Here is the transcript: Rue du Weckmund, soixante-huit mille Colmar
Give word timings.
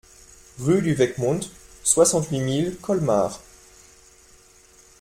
Rue 0.57 0.81
du 0.81 0.95
Weckmund, 0.97 1.45
soixante-huit 1.83 2.39
mille 2.39 2.75
Colmar 2.77 3.39